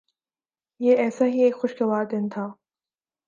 یہ 0.79 0.95
ایسا 0.97 1.25
ہی 1.25 1.43
ایک 1.43 1.55
خوشگوار 1.55 2.05
دن 2.05 2.29
تھا۔ 2.29 2.47